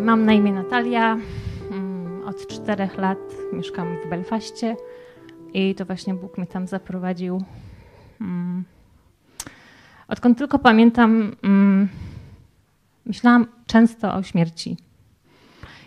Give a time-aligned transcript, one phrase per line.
[0.00, 1.16] Mam na imię Natalia.
[1.70, 3.18] Mm, od czterech lat
[3.52, 4.76] mieszkam w Belfaście
[5.54, 7.44] i to właśnie Bóg mnie tam zaprowadził.
[8.20, 8.64] Mm.
[10.08, 11.88] Odkąd tylko pamiętam, mm,
[13.06, 14.76] myślałam często o śmierci.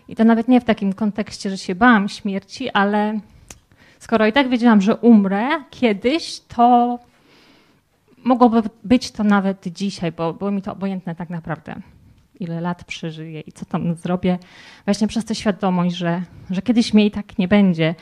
[0.07, 3.19] I to nawet nie w takim kontekście, że się bałam śmierci, ale
[3.99, 6.99] skoro i tak wiedziałam, że umrę kiedyś, to
[8.23, 11.81] mogłoby być to nawet dzisiaj, bo było mi to obojętne tak naprawdę
[12.39, 14.37] ile lat przeżyję i co tam zrobię,
[14.85, 17.95] właśnie przez tę świadomość, że, że kiedyś mnie i tak nie będzie.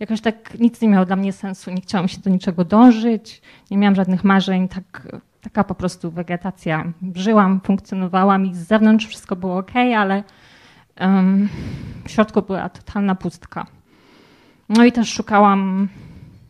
[0.00, 3.78] Jakoś tak nic nie miało dla mnie sensu, nie chciałam się do niczego dążyć, nie
[3.78, 5.08] miałam żadnych marzeń, tak,
[5.40, 6.92] taka po prostu wegetacja.
[7.14, 10.22] Żyłam, funkcjonowałam i z zewnątrz wszystko było ok, ale
[12.04, 13.66] w środku była totalna pustka.
[14.68, 15.88] No i też szukałam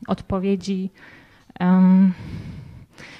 [0.06, 0.90] odpowiedzi.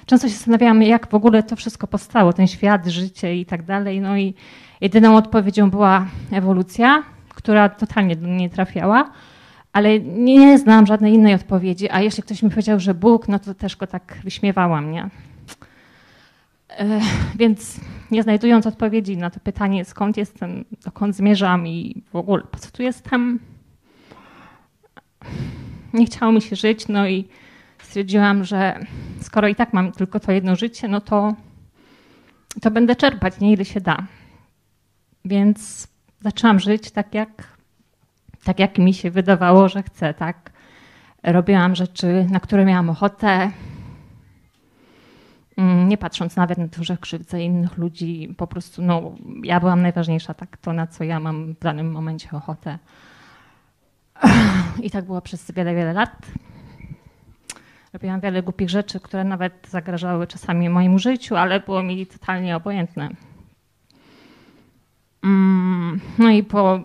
[0.06, 4.00] Często się zastanawiałam, jak w ogóle to wszystko powstało, ten świat, życie i tak dalej.
[4.00, 4.34] No i
[4.80, 9.10] jedyną odpowiedzią była ewolucja, która totalnie do mnie nie trafiała,
[9.72, 11.90] ale nie znałam żadnej innej odpowiedzi.
[11.90, 15.08] A jeśli ktoś mi powiedział, że Bóg, no to też go tak wyśmiewałam, nie?
[16.70, 17.00] E,
[17.34, 22.58] więc nie znajdując odpowiedzi na to pytanie, skąd jestem, dokąd zmierzam i w ogóle po
[22.58, 23.38] co tu jestem,
[25.94, 27.28] nie chciało mi się żyć, no i
[27.84, 28.78] stwierdziłam, że
[29.20, 31.34] skoro i tak mam tylko to jedno życie, no to,
[32.62, 33.96] to będę czerpać, nie ile się da.
[35.24, 35.88] Więc
[36.20, 37.56] zaczęłam żyć tak jak,
[38.44, 40.14] tak, jak mi się wydawało, że chcę.
[40.14, 40.50] Tak?
[41.22, 43.50] Robiłam rzeczy, na które miałam ochotę,
[45.56, 48.34] mm, nie patrząc nawet na to, że krzywdzę innych ludzi.
[48.36, 52.28] Po prostu no, ja byłam najważniejsza, tak to, na co ja mam w danym momencie
[52.32, 52.78] ochotę.
[54.82, 56.26] I tak było przez wiele, wiele lat.
[57.94, 63.08] Robiłam wiele głupich rzeczy, które nawet zagrażały czasami mojemu życiu, ale było mi totalnie obojętne.
[65.22, 66.80] Mm, no i po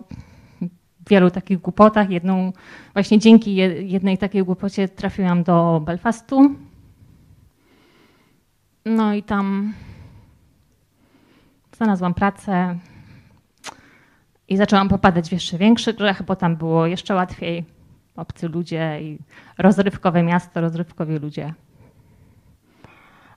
[1.10, 2.54] wielu takich głupotach, jedną,
[2.94, 3.56] właśnie dzięki
[3.90, 6.56] jednej takiej głupocie trafiłam do Belfastu.
[8.86, 9.74] No i tam
[11.78, 12.80] znalazłam pracę
[14.48, 17.79] i zaczęłam popadać w jeszcze większy grzech, bo tam było jeszcze łatwiej
[18.20, 19.20] obcy ludzie i
[19.58, 21.54] rozrywkowe miasto, rozrywkowi ludzie.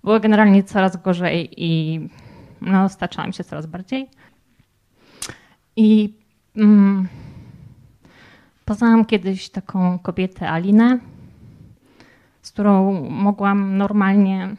[0.04, 2.00] Było generalnie coraz gorzej i
[2.60, 4.10] no, staczałam się coraz bardziej.
[5.76, 6.14] I
[6.56, 7.08] mm,
[8.64, 10.98] poznałam kiedyś taką kobietę, Alinę,
[12.42, 14.56] z którą mogłam normalnie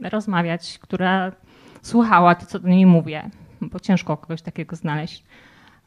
[0.00, 1.32] rozmawiać, która
[1.82, 3.30] słuchała to, co do niej mówię,
[3.60, 5.24] bo ciężko kogoś takiego znaleźć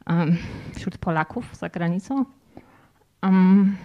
[0.06, 0.36] um,
[0.74, 2.24] wśród Polaków za granicą.
[3.24, 3.76] Um,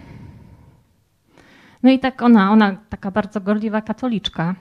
[1.83, 4.55] no i tak ona, ona taka bardzo gorliwa katoliczka,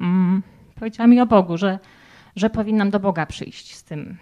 [0.00, 0.42] um,
[0.74, 1.78] powiedziała mi o Bogu, że,
[2.36, 4.16] że powinnam do Boga przyjść z tym.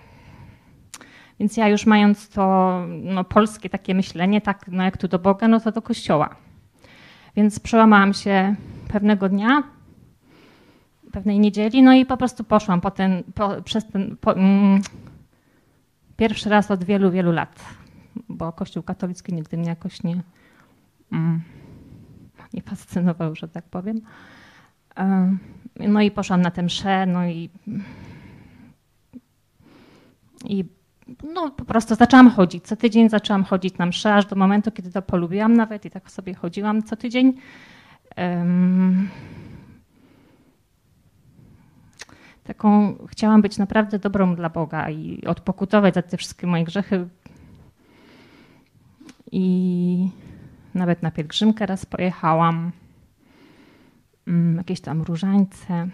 [1.41, 5.49] Więc ja już mając to no, polskie takie myślenie, tak no jak tu do Boga,
[5.49, 6.37] no to do kościoła.
[7.37, 8.55] Więc przełamałam się
[8.89, 9.63] pewnego dnia,
[11.13, 14.81] pewnej niedzieli, no i po prostu poszłam po ten, po, przez ten po, mm,
[16.17, 17.65] pierwszy raz od wielu, wielu lat
[18.31, 20.23] bo Kościół katolicki nigdy mnie jakoś nie,
[21.13, 21.43] mm,
[22.53, 24.01] nie fascynował, że tak powiem.
[25.89, 27.51] No i poszłam na tę mszę, no i,
[30.45, 30.65] i
[31.35, 32.65] no po prostu zaczęłam chodzić.
[32.65, 36.11] Co tydzień zaczęłam chodzić na mszę, aż do momentu, kiedy to polubiłam nawet i tak
[36.11, 37.35] sobie chodziłam co tydzień.
[42.45, 47.09] Taką chciałam być naprawdę dobrą dla Boga i odpokutować za te wszystkie moje grzechy,
[49.33, 50.11] i
[50.75, 52.73] nawet na pielgrzymkę raz pojechałam.
[54.27, 55.89] Mm, jakieś tam różańce.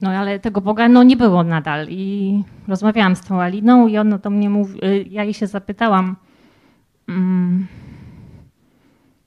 [0.00, 1.86] No ale tego Boga no, nie było nadal.
[1.90, 6.16] I rozmawiałam z tą Aliną i ona do mnie mówi, y, ja jej się zapytałam,
[7.08, 7.66] mm,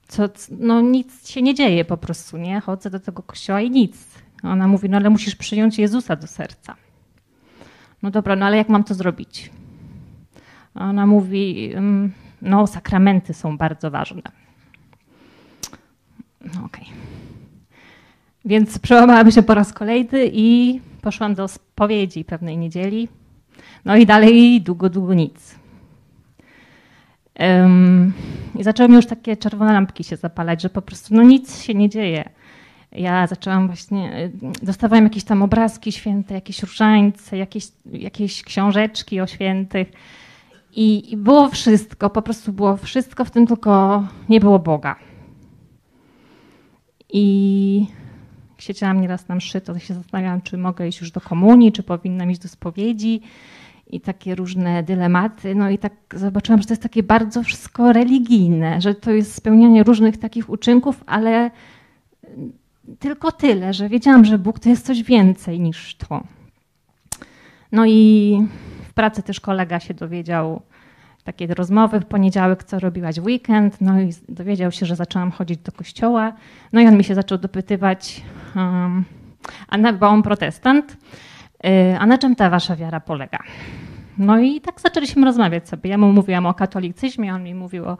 [0.08, 2.60] co, no nic się nie dzieje po prostu, nie?
[2.60, 3.96] Chodzę do tego kościoła i nic.
[4.42, 6.76] Ona mówi, no ale musisz przyjąć Jezusa do serca.
[8.02, 9.50] No dobra, no ale jak mam to zrobić?
[10.76, 12.12] Ona mówi, mm,
[12.42, 14.22] no sakramenty są bardzo ważne.
[16.54, 16.64] No.
[16.64, 16.84] Okay.
[18.44, 23.08] Więc przełamałam się po raz kolejny i poszłam do spowiedzi pewnej niedzieli.
[23.84, 25.54] No i dalej długo, długo nic.
[27.40, 28.12] Um,
[28.58, 31.74] I zaczęły mi już takie czerwone lampki się zapalać, że po prostu no nic się
[31.74, 32.30] nie dzieje
[32.96, 34.32] ja zaczęłam właśnie, y,
[34.62, 39.92] dostawałam jakieś tam obrazki święte, jakieś różańce, jakieś, jakieś książeczki o świętych.
[40.76, 44.96] I, I było wszystko, po prostu było wszystko, w tym tylko nie było Boga.
[47.12, 47.86] I
[48.58, 52.30] siedziałam nieraz na mszy, to się zastanawiałam, czy mogę iść już do komunii, czy powinnam
[52.30, 53.20] iść do spowiedzi
[53.90, 55.54] i takie różne dylematy.
[55.54, 59.82] No i tak zobaczyłam, że to jest takie bardzo wszystko religijne, że to jest spełnianie
[59.82, 61.50] różnych takich uczynków, ale
[62.98, 66.24] tylko tyle, że wiedziałam, że Bóg to jest coś więcej niż to.
[67.72, 68.38] No i
[68.96, 70.62] pracy też kolega się dowiedział
[71.24, 75.58] takie rozmowy w poniedziałek, co robiłaś w weekend, no i dowiedział się, że zaczęłam chodzić
[75.58, 76.32] do kościoła.
[76.72, 78.22] No i on mi się zaczął dopytywać,
[78.56, 79.04] um,
[79.68, 80.96] a na, bo on protestant,
[81.66, 83.38] y, a na czym ta wasza wiara polega?
[84.18, 85.90] No i tak zaczęliśmy rozmawiać sobie.
[85.90, 87.98] Ja mu mówiłam o katolicyzmie, on mi mówił o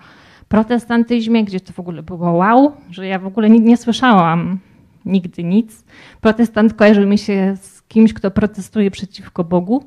[0.49, 4.59] protestantyzmie, gdzie to w ogóle było wow, że ja w ogóle nie, nie słyszałam
[5.07, 5.85] nigdy nic.
[6.21, 9.85] Protestant kojarzył mi się z kimś, kto protestuje przeciwko Bogu.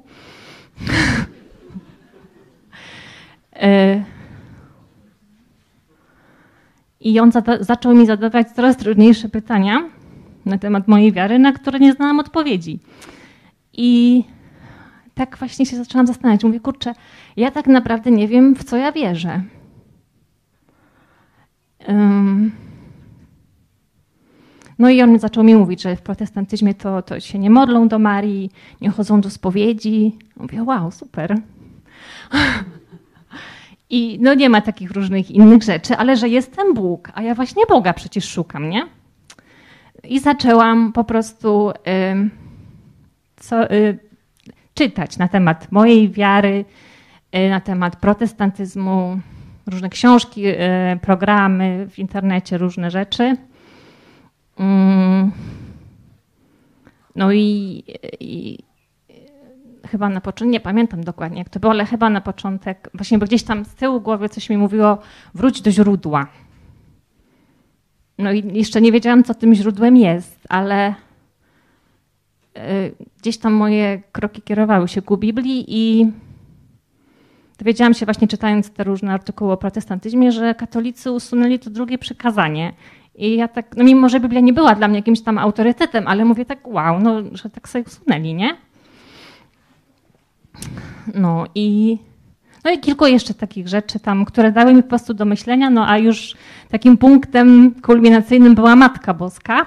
[3.61, 4.03] E,
[6.99, 9.89] I on zaczął mi zadawać coraz trudniejsze pytania
[10.45, 12.79] na temat mojej wiary, na które nie znałam odpowiedzi.
[13.73, 14.23] I
[15.13, 16.43] tak właśnie się zaczęłam zastanawiać.
[16.43, 16.93] Mówię, kurczę,
[17.37, 19.41] ja tak naprawdę nie wiem, w co ja wierzę.
[21.87, 22.51] Um,
[24.79, 27.99] no i on zaczął mi mówić, że w protestantyzmie to, to się nie modlą do
[27.99, 30.17] Marii, nie chodzą do spowiedzi.
[30.37, 31.35] Mówię, wow, super.
[33.89, 37.63] I no nie ma takich różnych innych rzeczy, ale że jestem Bóg, a ja właśnie
[37.69, 38.87] Boga przecież szukam, nie?
[40.03, 41.73] I zaczęłam po prostu y,
[43.35, 43.99] co, y,
[44.73, 46.65] czytać na temat mojej wiary,
[47.35, 49.19] y, na temat protestantyzmu,
[49.67, 50.55] różne książki, y,
[51.01, 53.37] programy w internecie, różne rzeczy.
[54.59, 55.31] Mm.
[57.15, 57.83] No i,
[58.19, 58.59] i
[59.87, 63.25] chyba na początek, nie pamiętam dokładnie jak to było, ale chyba na początek, właśnie bo
[63.25, 64.97] gdzieś tam z tyłu głowy coś mi mówiło,
[65.33, 66.27] wróć do źródła.
[68.17, 70.93] No i jeszcze nie wiedziałam, co tym źródłem jest, ale y,
[73.21, 76.11] gdzieś tam moje kroki kierowały się ku Biblii i
[77.57, 82.73] dowiedziałam się właśnie czytając te różne artykuły o protestantyzmie, że katolicy usunęli to drugie przykazanie.
[83.19, 86.25] I ja tak, no mimo że Biblia nie była dla mnie jakimś tam autorytetem, ale
[86.25, 88.57] mówię tak, wow, no, że tak sobie usunęli, nie?
[91.15, 91.97] No i,
[92.65, 95.87] no i kilku jeszcze takich rzeczy tam, które dały mi po prostu do myślenia, no
[95.89, 96.35] a już
[96.69, 99.65] takim punktem kulminacyjnym była Matka Boska,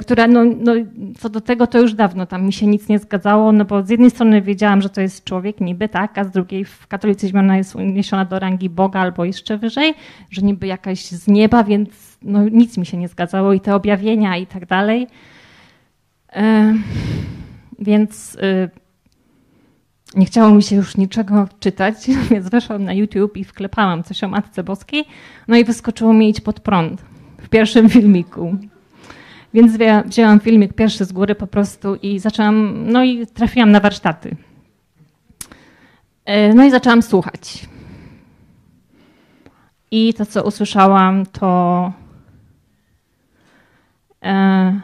[0.00, 0.72] która no, no,
[1.18, 3.90] co do tego to już dawno tam mi się nic nie zgadzało, no bo z
[3.90, 7.56] jednej strony wiedziałam, że to jest człowiek niby, tak, a z drugiej w katolicyzmie ona
[7.56, 9.94] jest uniesiona do rangi Boga albo jeszcze wyżej,
[10.30, 14.36] że niby jakaś z nieba, więc no, nic mi się nie zgadzało i te objawienia
[14.36, 15.06] i tak dalej.
[16.32, 16.74] E,
[17.78, 18.70] więc y,
[20.14, 21.94] nie chciało mi się już niczego czytać,
[22.30, 25.04] więc weszłam na YouTube i wklepałam coś o Matce Boskiej,
[25.48, 27.02] no i wyskoczyło mi iść pod prąd
[27.38, 28.56] w pierwszym filmiku.
[29.54, 29.72] Więc
[30.06, 34.36] wzięłam filmik pierwszy z góry po prostu i zaczęłam, no i trafiłam na warsztaty.
[36.24, 37.68] E, no i zaczęłam słuchać.
[39.90, 41.92] I to, co usłyszałam, to
[44.22, 44.80] e,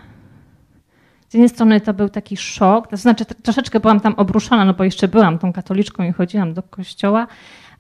[1.29, 4.85] z jednej strony to był taki szok, to znaczy troszeczkę byłam tam obruszona, no bo
[4.85, 7.27] jeszcze byłam tą katoliczką i chodziłam do kościoła,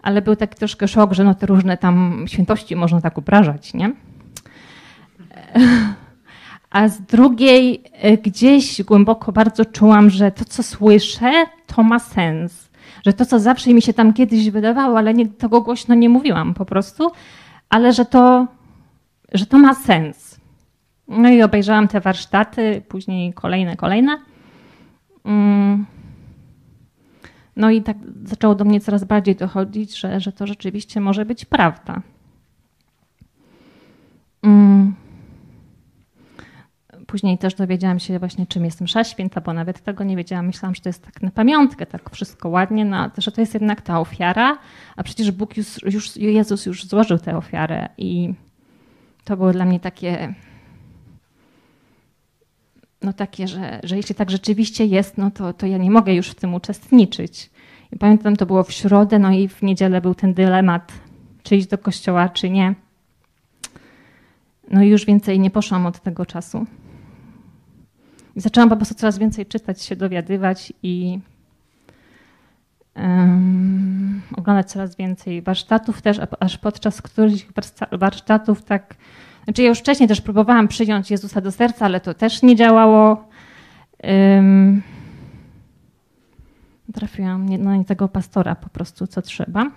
[0.02, 3.92] ale był taki troszkę szok, że no te różne tam świętości można tak uprażać, nie?
[6.70, 11.32] A z drugiej e, gdzieś głęboko bardzo czułam, że to, co słyszę,
[11.66, 12.68] to ma sens.
[13.06, 16.64] Że to, co zawsze mi się tam kiedyś wydawało, ale tego głośno nie mówiłam po
[16.64, 17.10] prostu,
[17.68, 18.46] ale że to,
[19.32, 20.38] że to ma sens
[21.08, 24.18] no i obejrzałam te warsztaty, później kolejne, kolejne.
[25.24, 25.86] Mm.
[27.56, 31.44] No i tak zaczęło do mnie coraz bardziej dochodzić, że, że to rzeczywiście może być
[31.44, 32.02] prawda.
[34.42, 34.94] Mm.
[37.08, 40.46] Później też dowiedziałam się właśnie, czym jest msza święta, bo nawet tego nie wiedziałam.
[40.46, 43.80] Myślałam, że to jest tak na pamiątkę, tak wszystko ładnie, no, że to jest jednak
[43.80, 44.58] ta ofiara,
[44.96, 48.34] a przecież Bóg już, już, Jezus już złożył tę ofiarę i
[49.24, 50.34] to było dla mnie takie
[53.02, 56.28] no takie, że, że jeśli tak rzeczywiście jest, no to, to ja nie mogę już
[56.28, 57.50] w tym uczestniczyć.
[57.92, 60.92] I pamiętam, to było w środę, no i w niedzielę był ten dylemat,
[61.42, 62.74] czy iść do kościoła, czy nie.
[64.70, 66.66] No i już więcej nie poszłam od tego czasu.
[68.38, 71.20] I zaczęłam po prostu coraz więcej czytać, się dowiadywać i
[72.96, 77.52] um, oglądać coraz więcej warsztatów też, aż podczas których
[77.92, 78.94] warsztatów tak
[79.44, 83.28] znaczy ja już wcześniej też próbowałam przyjąć Jezusa do serca, ale to też nie działało.
[84.04, 84.82] Um,
[86.94, 89.70] trafiłam nie, no, tego pastora po prostu, co trzeba.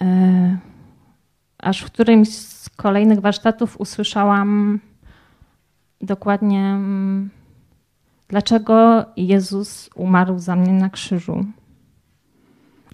[0.00, 0.58] E,
[1.58, 4.80] aż w którymś z kolejnych warsztatów usłyszałam
[6.00, 7.30] dokładnie, mm,
[8.28, 11.44] dlaczego Jezus umarł za mnie na krzyżu.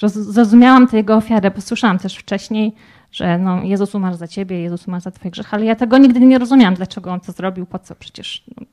[0.03, 2.75] Zrozumiałam tę jego ofiarę, posłyszałam też wcześniej,
[3.13, 6.21] że no, Jezus umarł za ciebie, Jezus umarł za twoje grzechy, ale ja tego nigdy
[6.21, 8.45] nie rozumiałam, dlaczego on to zrobił, po co przecież.
[8.57, 8.67] No.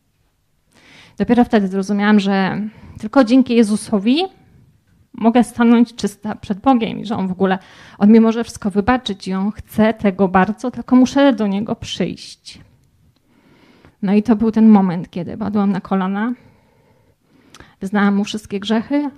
[1.17, 2.61] Dopiero wtedy zrozumiałam, że
[2.99, 4.23] tylko dzięki Jezusowi
[5.13, 7.59] mogę stanąć czysta przed Bogiem i że On w ogóle,
[7.97, 12.59] On mi może wszystko wybaczyć i On chce tego bardzo, tylko muszę do Niego przyjść.
[14.01, 16.33] No i to był ten moment, kiedy padłam na kolana,
[17.81, 19.09] wyznałam Mu wszystkie grzechy,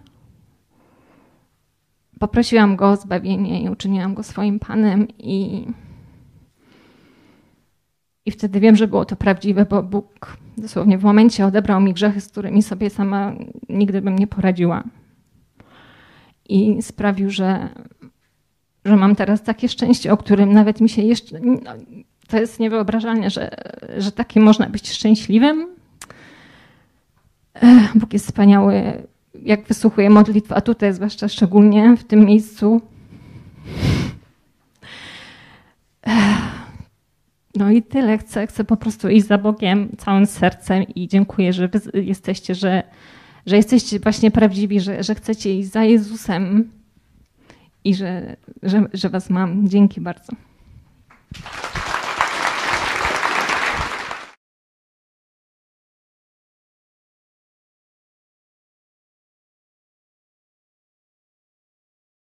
[2.20, 5.66] poprosiłam Go o zbawienie i uczyniłam Go swoim Panem i
[8.26, 12.22] i wtedy wiem, że było to prawdziwe, bo Bóg dosłownie w momencie odebrał mi grzechy,
[12.22, 13.34] z którymi sobie sama
[13.70, 14.84] nigdy bym nie poradziła
[16.50, 17.70] i sprawił, że,
[18.86, 21.40] że mam teraz takie szczęście, o którym nawet mi się jeszcze.
[21.40, 21.60] No,
[22.28, 23.50] to jest niewyobrażalne, że,
[23.98, 25.68] że takim można być szczęśliwym.
[27.96, 29.04] Bóg jest wspaniały,
[29.42, 32.82] jak wysłuchuje modlitw, a tutaj zwłaszcza szczególnie w tym miejscu.
[37.56, 38.18] No i tyle.
[38.18, 42.84] Chcę, chcę po prostu iść za Bogiem całym sercem i dziękuję, że wy jesteście, że,
[43.46, 46.72] że jesteście właśnie prawdziwi, że, że chcecie iść za Jezusem
[47.84, 49.68] i że, że, że Was mam.
[49.68, 50.34] Dzięki bardzo.